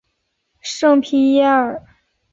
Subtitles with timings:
[0.61, 1.85] 圣皮耶尔。